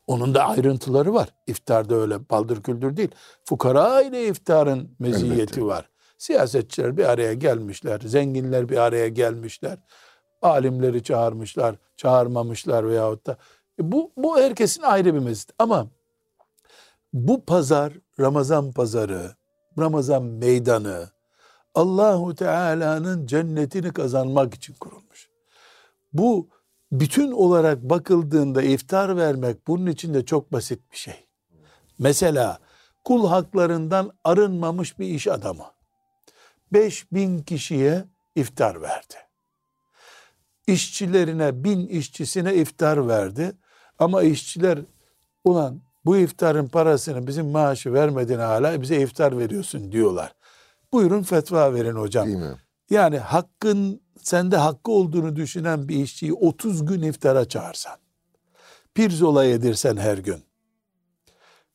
[0.07, 1.29] Onun da ayrıntıları var.
[1.47, 3.11] İftarda öyle baldır küldür değil.
[3.43, 5.61] Fukara ile iftarın meziyeti Elbette.
[5.61, 5.89] var.
[6.17, 9.79] Siyasetçiler bir araya gelmişler, zenginler bir araya gelmişler.
[10.41, 13.37] Alimleri çağırmışlar, çağırmamışlar veyahut da.
[13.79, 15.53] E bu, bu herkesin ayrı bir meziyeti.
[15.59, 15.87] Ama
[17.13, 19.35] bu pazar, Ramazan pazarı,
[19.79, 21.09] Ramazan meydanı,
[21.75, 25.29] Allahu Teala'nın cennetini kazanmak için kurulmuş.
[26.13, 26.49] Bu
[26.91, 31.27] bütün olarak bakıldığında iftar vermek bunun için de çok basit bir şey.
[31.99, 32.59] Mesela
[33.03, 35.74] kul haklarından arınmamış bir iş adamı
[36.73, 39.15] 5000 kişiye iftar verdi.
[40.67, 43.51] İşçilerine bin işçisine iftar verdi.
[43.99, 44.79] Ama işçiler
[45.43, 50.35] ulan bu iftarın parasını bizim maaşı vermedin hala bize iftar veriyorsun diyorlar.
[50.93, 52.27] Buyurun fetva verin hocam.
[52.27, 52.55] Değil mi?
[52.89, 57.97] Yani hakkın sende hakkı olduğunu düşünen bir işçiyi 30 gün iftara çağırsan,
[58.93, 60.43] pirzola yedirsen her gün,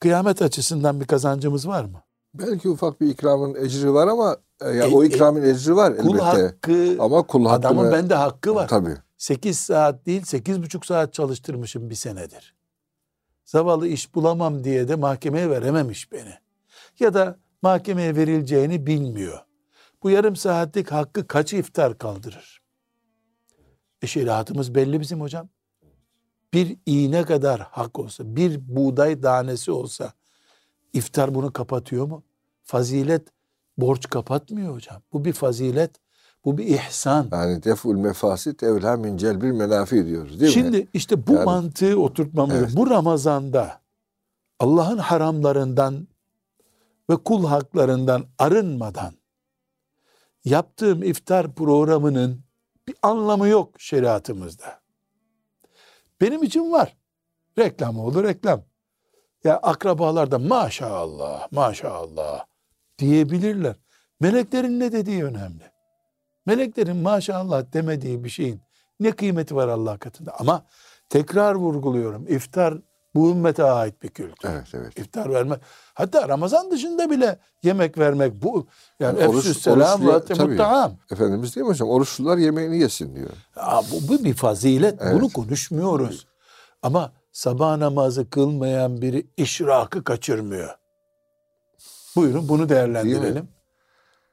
[0.00, 2.02] kıyamet açısından bir kazancımız var mı?
[2.34, 5.96] Belki ufak bir ikramın ecri var ama e, ya e, o ikramın e, ecri var
[5.96, 6.24] kul elbette.
[6.24, 8.68] Hakkı, ama kul hakkı adamın bende hakkı var.
[8.68, 8.96] Tabii.
[9.18, 12.54] 8 saat değil 8,5 saat çalıştırmışım bir senedir.
[13.44, 16.34] Zavallı iş bulamam diye de mahkemeye verememiş beni.
[17.00, 19.38] Ya da mahkemeye verileceğini bilmiyor.
[20.02, 22.62] Bu yarım saatlik hakkı kaç iftar kaldırır?
[24.02, 25.48] E şeriatımız belli bizim hocam.
[26.54, 30.12] Bir iğne kadar hak olsa, bir buğday tanesi olsa
[30.92, 32.22] iftar bunu kapatıyor mu?
[32.62, 33.28] Fazilet
[33.78, 35.02] borç kapatmıyor hocam.
[35.12, 35.90] Bu bir fazilet,
[36.44, 37.28] bu bir ihsan.
[37.32, 40.86] Yani deful mefasit evla min celbil menafi diyoruz değil Şimdi mi?
[40.92, 42.56] işte bu yani, mantığı oturtmamız.
[42.56, 42.76] Evet.
[42.76, 43.80] Bu Ramazan'da
[44.58, 46.08] Allah'ın haramlarından
[47.10, 49.12] ve kul haklarından arınmadan
[50.44, 52.40] yaptığım iftar programının
[52.88, 54.80] bir anlamı yok şeriatımızda.
[56.20, 56.96] Benim için var.
[57.58, 58.62] Reklam olur reklam.
[59.44, 62.44] Ya akrabalar da maşallah maşallah
[62.98, 63.74] diyebilirler.
[64.20, 65.70] Meleklerin ne dediği önemli.
[66.46, 68.60] Meleklerin maşallah demediği bir şeyin
[69.00, 70.32] ne kıymeti var Allah katında.
[70.38, 70.66] Ama
[71.08, 72.26] tekrar vurguluyorum.
[72.28, 72.78] iftar
[73.14, 74.48] bu ümmete ait bir kültür.
[74.48, 74.98] Evet, evet.
[74.98, 75.60] İftar vermek.
[75.94, 78.66] Hatta Ramazan dışında bile yemek vermek bu
[79.00, 80.12] yani, oruç, selam ve
[80.44, 80.92] muttaham.
[81.10, 81.88] Efendimiz değil mi hocam?
[81.88, 83.30] Oruçlular yemeğini yesin diyor.
[83.56, 85.02] Ya, bu, bu bir fazilet.
[85.02, 85.14] Evet.
[85.14, 86.26] Bunu konuşmuyoruz.
[86.82, 90.74] Ama sabah namazı kılmayan biri işrakı kaçırmıyor.
[92.16, 93.48] Buyurun bunu değerlendirelim.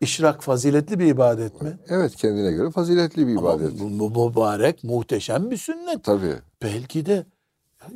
[0.02, 1.78] İşrak faziletli bir ibadet mi?
[1.90, 3.82] Evet kendine göre faziletli bir ibadet.
[3.82, 6.04] Ama bu mübarek, muhteşem bir sünnet.
[6.04, 6.36] Tabii.
[6.62, 7.26] Belki de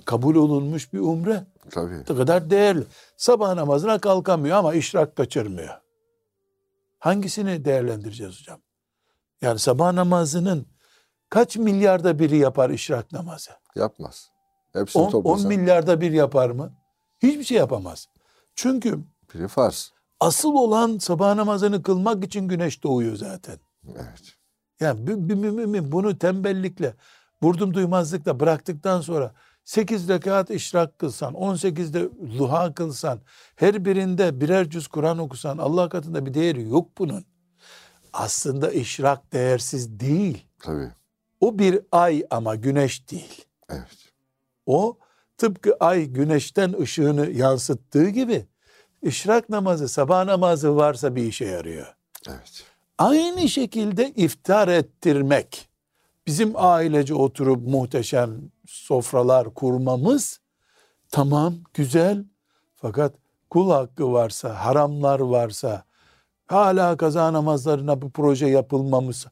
[0.06, 1.44] kabul olunmuş bir umre.
[1.70, 2.00] Tabii.
[2.00, 2.84] Ne kadar değerli.
[3.18, 5.82] Sabah namazına kalkamıyor ama işrak kaçırmıyor.
[7.00, 8.60] Hangisini değerlendireceğiz hocam?
[9.42, 10.66] Yani sabah namazının
[11.30, 13.52] kaç milyarda biri yapar işrak namazı?
[13.76, 14.32] Yapmaz.
[14.74, 16.74] Hepsini 10, 10 milyarda bir yapar mı?
[17.24, 18.08] Hiçbir şey yapamaz.
[18.56, 19.00] Çünkü
[19.34, 19.92] biri farz.
[20.20, 23.58] Asıl olan sabah namazını kılmak için güneş doğuyor zaten.
[23.96, 24.36] Evet.
[24.80, 26.94] Yani bir, bir mümin bunu tembellikle,
[27.42, 29.34] vurdum duymazlıkla bıraktıktan sonra
[29.66, 33.22] 8 rekat işrak kılsan, 18'de luha kılsan,
[33.56, 37.26] her birinde birer cüz Kur'an okusan Allah katında bir değeri yok bunun.
[38.14, 40.46] Aslında işrak değersiz değil.
[40.60, 40.92] Tabii.
[41.42, 43.46] O bir ay ama güneş değil.
[43.70, 44.11] Evet.
[44.66, 44.98] O
[45.38, 48.46] tıpkı ay güneşten ışığını yansıttığı gibi
[49.02, 51.96] işrak namazı, sabah namazı varsa bir işe yarıyor.
[52.30, 52.64] Evet.
[52.98, 55.70] Aynı şekilde iftar ettirmek,
[56.28, 60.40] bizim ailece oturup muhteşem sofralar kurmamız
[61.12, 62.26] tamam güzel
[62.76, 63.14] fakat
[63.50, 65.84] kul hakkı varsa, haramlar varsa,
[66.48, 69.26] hala kaza namazlarına bu proje yapılmamış.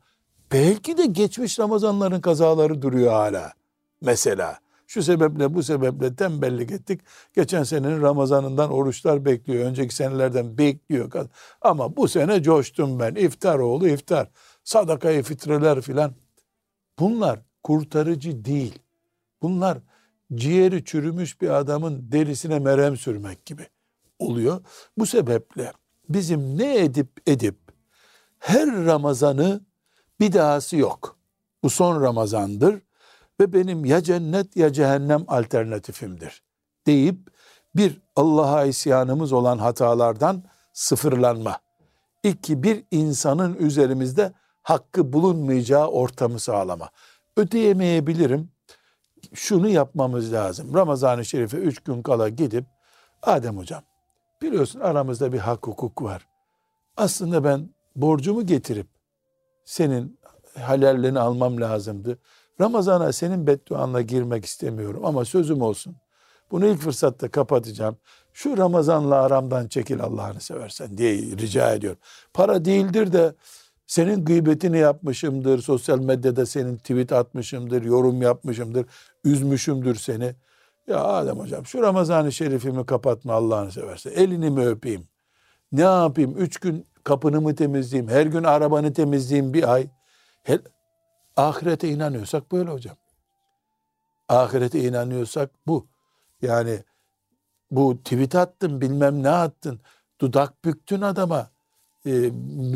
[0.51, 3.53] Belki de geçmiş Ramazanların kazaları duruyor hala.
[4.01, 4.59] Mesela
[4.89, 7.01] şu sebeple bu sebeple tembellik ettik.
[7.35, 9.65] Geçen senenin Ramazanından oruçlar bekliyor.
[9.65, 11.11] Önceki senelerden bekliyor.
[11.61, 13.15] Ama bu sene coştum ben.
[13.15, 14.29] İftar oğlu iftar.
[14.63, 16.13] Sadakayı fitreler filan.
[16.99, 18.79] Bunlar kurtarıcı değil.
[19.41, 19.77] Bunlar
[20.35, 23.67] ciğeri çürümüş bir adamın derisine merhem sürmek gibi
[24.19, 24.61] oluyor.
[24.97, 25.73] Bu sebeple
[26.09, 27.57] bizim ne edip edip
[28.39, 29.61] her Ramazan'ı
[30.19, 31.17] bir dahası yok.
[31.63, 32.81] Bu son Ramazan'dır
[33.39, 36.43] ve benim ya cennet ya cehennem alternatifimdir
[36.87, 37.17] deyip
[37.75, 41.59] bir Allah'a isyanımız olan hatalardan sıfırlanma.
[42.23, 46.89] İki, bir insanın üzerimizde hakkı bulunmayacağı ortamı sağlama.
[47.37, 48.51] Ödeyemeyebilirim.
[49.33, 50.73] Şunu yapmamız lazım.
[50.73, 52.65] Ramazan-ı Şerif'e üç gün kala gidip
[53.21, 53.83] Adem hocam
[54.41, 56.27] biliyorsun aramızda bir hak hukuk var.
[56.97, 58.87] Aslında ben borcumu getirip
[59.65, 60.19] senin
[60.59, 62.19] halallerini almam lazımdı.
[62.61, 65.95] Ramazana senin bedduanla girmek istemiyorum ama sözüm olsun.
[66.51, 67.97] Bunu ilk fırsatta kapatacağım.
[68.33, 71.99] Şu Ramazanla aramdan çekil Allah'ını seversen diye rica ediyorum.
[72.33, 73.33] Para değildir de
[73.87, 75.61] senin gıybetini yapmışımdır.
[75.61, 77.83] Sosyal medyada senin tweet atmışımdır.
[77.83, 78.85] Yorum yapmışımdır.
[79.23, 80.35] Üzmüşümdür seni.
[80.87, 84.11] Ya Adem hocam şu Ramazan-ı Şerif'imi kapatma Allah'ını seversen.
[84.11, 85.07] Elini mi öpeyim?
[85.71, 86.37] Ne yapayım?
[86.37, 88.11] Üç gün kapını mı temizleyeyim?
[88.11, 89.87] Her gün arabanı temizleyeyim bir ay.
[91.39, 92.95] Ahirete inanıyorsak böyle hocam.
[94.29, 95.87] Ahirete inanıyorsak bu.
[96.41, 96.83] Yani
[97.71, 99.79] bu tweet attın bilmem ne attın.
[100.21, 101.49] Dudak büktün adama.
[102.05, 102.09] Ee,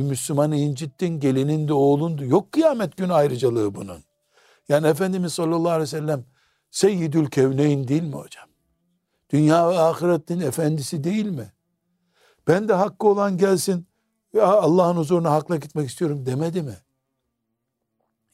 [0.09, 2.25] Müslümanı incittin gelinin de oğlundu.
[2.25, 4.03] Yok kıyamet günü ayrıcalığı bunun.
[4.69, 6.25] Yani Efendimiz sallallahu aleyhi ve sellem
[6.71, 8.47] seyyidül kevneyn değil mi hocam?
[9.29, 11.51] Dünya ve ahiretin efendisi değil mi?
[12.47, 13.87] Ben de hakkı olan gelsin
[14.33, 16.77] ya Allah'ın huzuruna hakla gitmek istiyorum demedi mi?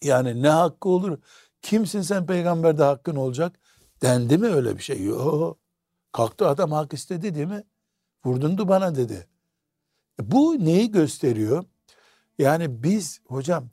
[0.03, 1.17] Yani ne hakkı olur?
[1.61, 3.59] Kimsin sen peygamberde hakkın olacak?
[4.01, 5.03] Dendi mi öyle bir şey?
[5.03, 5.59] Yok.
[6.11, 7.63] Kalktı adam hak istedi değil mi?
[8.25, 9.27] Vurdundu bana dedi.
[10.21, 11.63] E, bu neyi gösteriyor?
[12.39, 13.69] Yani biz hocam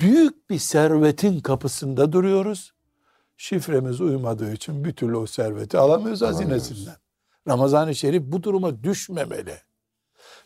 [0.00, 2.72] büyük bir servetin kapısında duruyoruz.
[3.36, 6.96] Şifremiz uymadığı için bir türlü o serveti alamıyoruz hazinesinden.
[7.48, 9.58] Ramazan-ı Şerif bu duruma düşmemeli.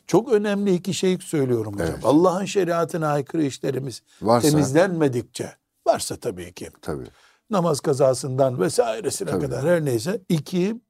[0.07, 1.88] Çok önemli iki şey söylüyorum hocam.
[1.90, 2.05] Evet.
[2.05, 5.53] Allah'ın şeriatına aykırı işlerimiz varsa, temizlenmedikçe
[5.87, 6.69] varsa tabii ki.
[6.83, 7.07] Tabii.
[7.51, 9.45] Namaz kazasından vesairesine tabii.
[9.45, 10.21] kadar her neyse.
[10.29, 10.81] iki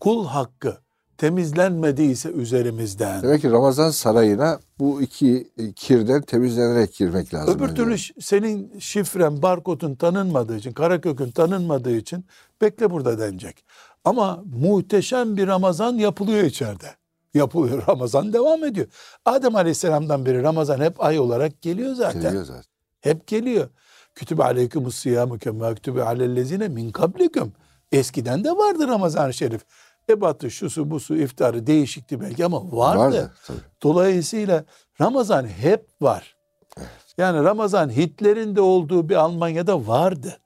[0.00, 0.78] kul hakkı
[1.20, 3.22] temizlenmediyse üzerimizden.
[3.22, 7.54] Demek ki Ramazan sarayına bu iki kirden temizlenerek girmek lazım.
[7.54, 12.24] Öbür türlü senin şifren, barkodun tanınmadığı için, karakökün tanınmadığı için
[12.60, 13.64] bekle burada denecek.
[14.04, 16.99] Ama muhteşem bir Ramazan yapılıyor içeride
[17.34, 17.82] yapılıyor.
[17.88, 18.86] Ramazan devam ediyor.
[19.24, 22.22] Adem Aleyhisselam'dan beri Ramazan hep ay olarak geliyor zaten.
[22.22, 22.64] Geliyor zaten.
[23.00, 23.68] Hep geliyor.
[24.14, 27.52] Kütübe aleykumus siyamu kema kütübe alellezine min kablikum.
[27.92, 29.64] Eskiden de vardı Ramazan-ı Şerif.
[30.10, 32.98] Ebatı, şusu, busu, iftarı değişikti belki ama vardı.
[32.98, 33.58] vardı tabii.
[33.82, 34.64] Dolayısıyla
[35.00, 36.36] Ramazan hep var.
[36.78, 36.88] Evet.
[37.18, 40.38] Yani Ramazan Hitler'in de olduğu bir Almanya'da vardı.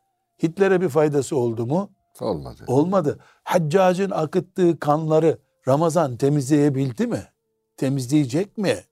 [0.42, 1.90] Hitler'e bir faydası oldu mu?
[2.20, 2.64] Olmadı.
[2.66, 3.18] Olmadı.
[3.44, 7.28] Haccacın akıttığı kanları Ramazan temizleyebildi mi?
[7.76, 8.84] Temizleyecek mi?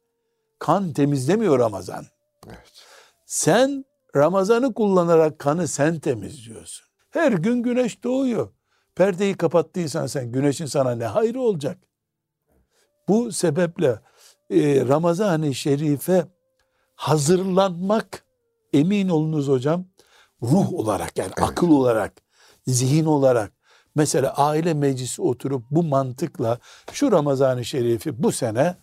[0.58, 2.04] Kan temizlemiyor Ramazan.
[2.46, 2.84] Evet.
[3.26, 3.84] Sen
[4.16, 6.86] Ramazan'ı kullanarak kanı sen temizliyorsun.
[7.10, 8.48] Her gün güneş doğuyor.
[8.94, 11.78] Perdeyi kapattıysan sen güneşin sana ne hayrı olacak?
[13.08, 14.00] Bu sebeple
[14.50, 16.26] e, Ramazan-ı Şerif'e
[16.94, 18.24] hazırlanmak
[18.72, 19.84] emin olunuz hocam
[20.42, 21.48] ruh olarak yani evet.
[21.50, 22.12] akıl olarak
[22.66, 23.52] zihin olarak
[23.94, 26.58] mesela aile meclisi oturup bu mantıkla
[26.92, 28.76] şu Ramazan-ı Şerif'i bu sene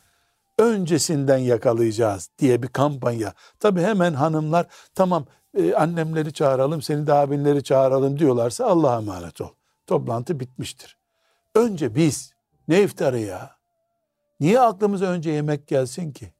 [0.59, 3.33] öncesinden yakalayacağız diye bir kampanya.
[3.59, 5.25] Tabi hemen hanımlar tamam
[5.57, 9.49] e, annemleri çağıralım seni de abinleri çağıralım diyorlarsa Allah'a emanet ol.
[9.87, 10.97] Toplantı bitmiştir.
[11.55, 12.33] Önce biz
[12.67, 13.51] ne iftarı ya?
[14.39, 16.33] Niye aklımıza önce yemek gelsin ki?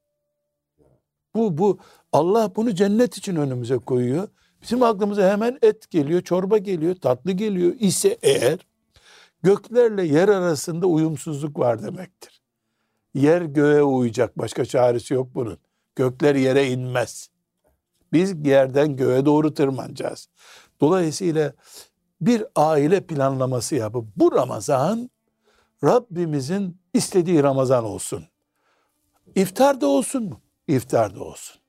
[1.36, 1.79] Bu bu
[2.12, 4.27] Allah bunu cennet için önümüze koyuyor.
[4.62, 8.60] Bizim aklımıza hemen et geliyor, çorba geliyor, tatlı geliyor ise eğer
[9.43, 12.41] göklerle yer arasında uyumsuzluk var demektir.
[13.13, 15.58] Yer göğe uyacak, başka çaresi yok bunun.
[15.95, 17.30] Gökler yere inmez.
[18.13, 20.30] Biz yerden göğe doğru tırmanacağız.
[20.82, 21.54] Dolayısıyla
[22.22, 25.10] bir aile planlaması yapıp bu Ramazan
[25.84, 28.26] Rabbimizin istediği Ramazan olsun.
[29.36, 30.41] İftar da olsun mu?
[30.67, 31.62] İftar da olsun.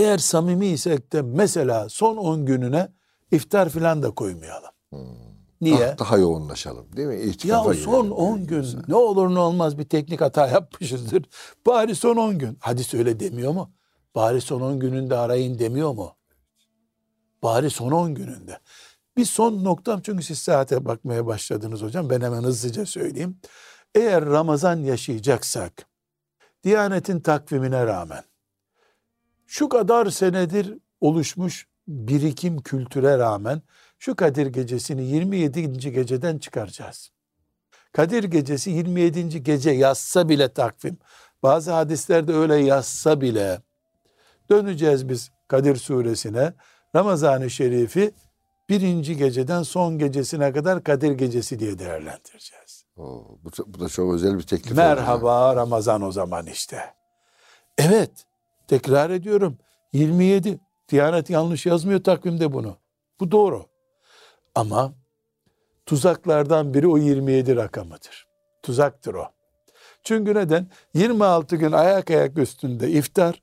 [0.00, 2.88] Eğer samimi isek de mesela son 10 gününe
[3.32, 4.70] iftar filan da koymayalım.
[4.90, 5.00] Hmm.
[5.60, 5.78] Niye?
[5.78, 7.20] Daha, daha yoğunlaşalım değil mi?
[7.20, 8.82] İhtikafa ya son 10 gün güzel.
[8.88, 11.24] ne olur ne olmaz bir teknik hata yapmışızdır.
[11.66, 12.58] Bari son 10 gün.
[12.60, 13.72] Hadis öyle demiyor mu?
[14.14, 16.16] Bari son 10 gününde arayın demiyor mu?
[17.42, 18.58] Bari son 10 gününde.
[19.16, 22.10] Bir son noktam çünkü siz saate bakmaya başladınız hocam.
[22.10, 23.36] Ben hemen hızlıca söyleyeyim.
[23.94, 25.86] Eğer Ramazan yaşayacaksak,
[26.64, 28.22] Diyanetin takvimine rağmen,
[29.50, 33.62] şu kadar senedir oluşmuş birikim kültüre rağmen,
[33.98, 35.92] şu Kadir gecesini 27.
[35.92, 37.10] geceden çıkaracağız.
[37.92, 39.42] Kadir gecesi 27.
[39.42, 40.98] gece yazsa bile takvim,
[41.42, 43.62] bazı hadislerde öyle yazsa bile,
[44.50, 46.52] döneceğiz biz Kadir suresine,
[46.96, 48.14] Ramazan-ı Şerif'i
[48.68, 52.84] birinci geceden son gecesine kadar Kadir gecesi diye değerlendireceğiz.
[52.96, 54.76] Oo, bu, bu da çok özel bir teklif.
[54.76, 55.56] Merhaba oldu.
[55.56, 56.94] Ramazan o zaman işte.
[57.78, 58.10] Evet
[58.70, 59.58] tekrar ediyorum
[59.92, 62.76] 27 Diyanet yanlış yazmıyor takvimde bunu.
[63.20, 63.66] Bu doğru.
[64.54, 64.92] Ama
[65.86, 68.26] tuzaklardan biri o 27 rakamıdır.
[68.62, 69.24] Tuzaktır o.
[70.02, 70.66] Çünkü neden?
[70.94, 73.42] 26 gün ayak ayak üstünde iftar,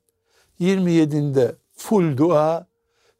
[0.59, 2.67] 27'inde full dua,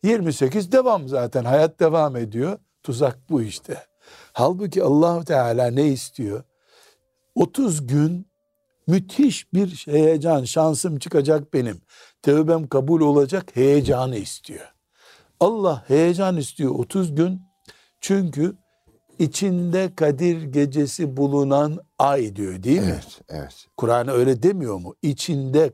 [0.04, 2.60] 28 devam zaten hayat devam ediyor.
[2.84, 3.86] Tuzak bu işte.
[4.34, 6.44] Halbuki Allahu Teala ne istiyor?
[7.36, 8.27] 30 gün
[8.88, 11.82] müthiş bir heyecan, şansım çıkacak benim.
[12.22, 14.74] Tevbem kabul olacak heyecanı istiyor.
[15.40, 17.42] Allah heyecan istiyor 30 gün.
[18.02, 18.56] Çünkü
[19.20, 22.88] içinde Kadir gecesi bulunan ay diyor değil mi?
[22.94, 23.66] Evet, evet.
[23.78, 24.96] Kur'an öyle demiyor mu?
[25.02, 25.72] İçinde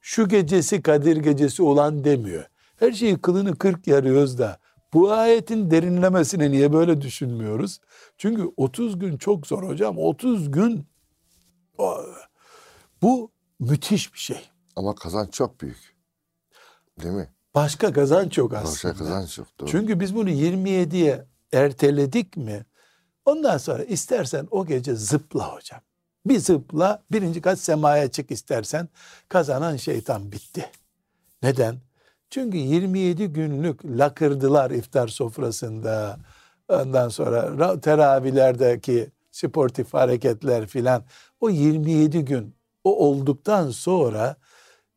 [0.00, 2.44] şu gecesi Kadir gecesi olan demiyor.
[2.76, 4.58] Her şeyi kılını kırk yarıyoruz da
[4.92, 7.80] bu ayetin derinlemesine niye böyle düşünmüyoruz?
[8.18, 9.98] Çünkü 30 gün çok zor hocam.
[9.98, 10.86] 30 gün
[13.02, 14.50] bu müthiş bir şey.
[14.76, 15.96] Ama kazanç çok büyük.
[17.02, 17.28] Değil mi?
[17.54, 18.72] Başka kazanç çok aslında.
[18.72, 19.58] Başka kazanç çok.
[19.58, 19.70] Doğru.
[19.70, 22.66] Çünkü biz bunu 27'ye erteledik mi?
[23.24, 25.80] Ondan sonra istersen o gece zıpla hocam.
[26.26, 28.88] Bir zıpla birinci kat semaya çık istersen
[29.28, 30.70] kazanan şeytan bitti.
[31.42, 31.76] Neden?
[32.30, 36.18] Çünkü 27 günlük lakırdılar iftar sofrasında.
[36.68, 41.04] Ondan sonra teravihlerdeki sportif hareketler filan.
[41.40, 44.36] O 27 gün o olduktan sonra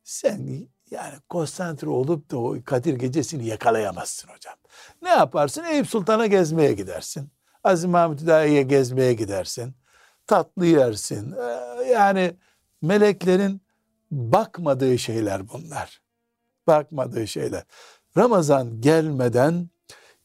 [0.03, 4.55] sen yani konsantre olup da o Kadir gecesini yakalayamazsın hocam.
[5.01, 5.63] Ne yaparsın?
[5.63, 7.29] Eyüp Sultan'a gezmeye gidersin.
[7.63, 9.75] Aziz Mahmut Dahi'ye gezmeye gidersin.
[10.27, 11.31] Tatlı yersin.
[11.31, 12.35] Ee, yani
[12.81, 13.61] meleklerin
[14.11, 16.01] bakmadığı şeyler bunlar
[16.67, 17.63] bakmadığı şeyler.
[18.17, 19.69] Ramazan gelmeden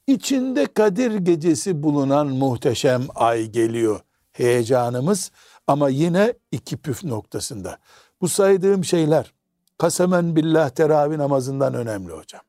[0.06, 4.00] içinde Kadir gecesi bulunan muhteşem ay geliyor.
[4.32, 5.30] Heyecanımız
[5.68, 7.78] ama yine iki püf noktasında.
[8.20, 9.32] Bu saydığım şeyler
[9.78, 12.42] kasemen billah teravih namazından önemli hocam.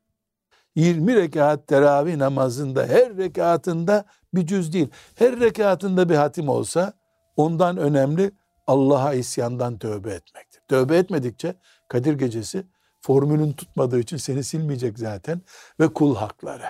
[0.76, 4.90] 20 rekat teravih namazında her rekatında bir cüz değil.
[5.16, 6.94] Her rekatında bir hatim olsa
[7.36, 8.32] ondan önemli
[8.68, 10.62] Allah'a isyandan tövbe etmektir.
[10.68, 11.56] Tövbe etmedikçe
[11.88, 12.68] Kadir gecesi
[13.02, 15.42] formülün tutmadığı için seni silmeyecek zaten
[15.80, 16.66] ve kul hakları.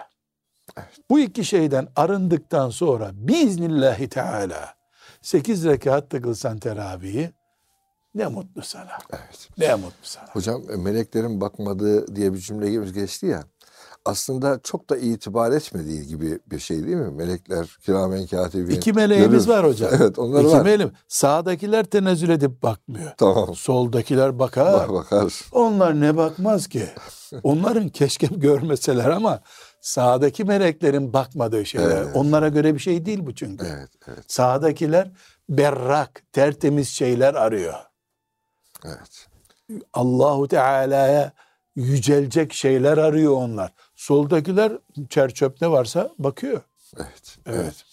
[0.77, 0.97] Evet.
[1.09, 4.78] Bu iki şeyden arındıktan sonra biiznillahü teala
[5.21, 7.31] 8 rekat da kılsan teravihi
[8.15, 8.97] ne mutlu sana.
[9.13, 9.49] Evet.
[9.57, 10.27] Ne mutlu sana.
[10.27, 13.43] Hocam meleklerin bakmadığı diye bir cümle geçti ya
[14.05, 17.11] aslında çok da itibar etmediği gibi bir şey değil mi?
[17.11, 18.75] Melekler, kiramen katibin.
[18.75, 19.57] İki meleğimiz görür.
[19.57, 19.89] var hocam.
[19.99, 20.63] Evet onlar İki var.
[20.63, 20.91] Meleğim.
[21.07, 23.11] Sağdakiler tenezzül edip bakmıyor.
[23.17, 23.55] Tamam.
[23.55, 24.73] Soldakiler bakar.
[24.73, 25.33] Bak, bakar.
[25.51, 26.85] Onlar ne bakmaz ki?
[27.43, 29.39] Onların keşke görmeseler ama
[29.81, 31.97] Sağdaki meleklerin bakmadığı şeyler.
[31.97, 32.15] Evet.
[32.15, 33.65] Onlara göre bir şey değil bu çünkü.
[33.65, 35.11] Evet, evet, Sağdakiler
[35.49, 37.73] berrak, tertemiz şeyler arıyor.
[38.85, 39.27] evet.
[39.93, 41.33] Allahu Teala'ya
[41.75, 43.73] yücelecek şeyler arıyor onlar.
[43.95, 44.71] Soldakiler
[45.09, 46.61] çerçöp ne varsa bakıyor.
[46.97, 47.59] Evet, Evet.
[47.63, 47.85] evet.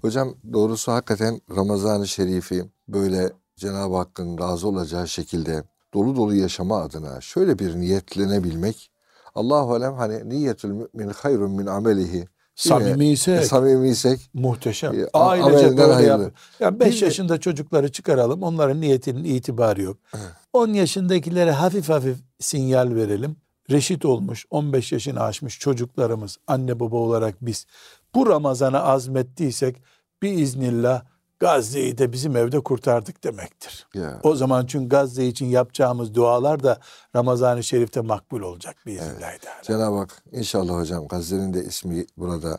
[0.00, 5.64] Hocam doğrusu hakikaten Ramazan-ı Şerif'i böyle Cenab-ı Hakk'ın razı olacağı şekilde
[5.94, 8.90] dolu dolu yaşama adına şöyle bir niyetlenebilmek
[9.34, 12.24] Allahu alem hani niyetül mümin hayrun min amelihi.
[12.54, 15.00] Samimiysek, Samimiysek muhteşem.
[15.00, 16.20] e, Ailece böyle yap.
[16.60, 18.42] Ya 5 Bir de- yaşında çocukları çıkaralım.
[18.42, 19.96] Onların niyetinin itibarı yok.
[20.14, 20.24] Evet.
[20.52, 23.36] 10 yaşındakilere hafif hafif sinyal verelim.
[23.70, 27.66] Reşit olmuş, 15 yaşını aşmış çocuklarımız, anne baba olarak biz
[28.14, 29.82] bu Ramazan'a azmettiysek
[30.22, 31.02] bir iznillah
[31.42, 33.86] Gazze'yi de bizim evde kurtardık demektir.
[33.94, 36.80] ya O zaman çünkü Gazze için yapacağımız dualar da
[37.16, 39.62] Ramazan-ı Şerif'te makbul olacak biiznillahü teala.
[39.62, 42.58] Cenab-ı Hak inşallah hocam Gazze'nin de ismi burada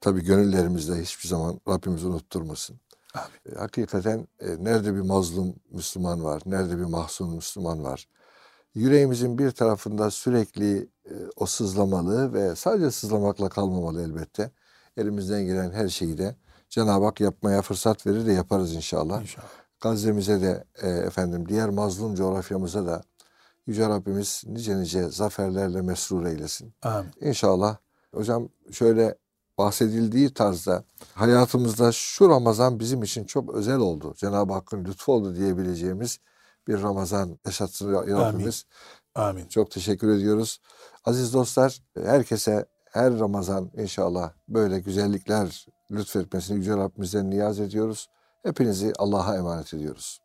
[0.00, 2.80] tabii gönüllerimizde hiçbir zaman Rabbimiz unutturmasın.
[3.14, 3.56] Amin.
[3.56, 8.08] E, Hakikaten e, nerede bir mazlum Müslüman var, nerede bir mahzun Müslüman var.
[8.74, 14.50] Yüreğimizin bir tarafında sürekli e, o sızlamalı ve sadece sızlamakla kalmamalı elbette.
[14.96, 16.36] Elimizden gelen her şeyi de
[16.70, 19.22] Cenab-ı Hak yapmaya fırsat verir de yaparız inşallah.
[19.22, 19.46] İnşallah.
[19.80, 23.02] Gazze'mize de e, efendim diğer mazlum coğrafyamıza da
[23.66, 26.74] Yüce Rabbimiz nice nice zaferlerle mesrur eylesin.
[26.82, 27.12] Amin.
[27.20, 27.76] İnşallah
[28.14, 29.18] hocam şöyle
[29.58, 34.14] bahsedildiği tarzda hayatımızda şu Ramazan bizim için çok özel oldu.
[34.16, 36.18] Cenab-ı Hakk'ın lütfu oldu diyebileceğimiz
[36.68, 38.66] bir Ramazan yaşatsın Rabbimiz.
[39.14, 39.46] Amin.
[39.46, 40.60] Çok teşekkür ediyoruz.
[41.04, 48.08] Aziz dostlar herkese her Ramazan inşallah böyle güzellikler lütfetmesini Yüce Rabbimizden niyaz ediyoruz.
[48.42, 50.20] Hepinizi Allah'a emanet ediyoruz.